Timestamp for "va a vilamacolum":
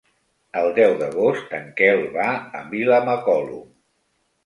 2.17-3.73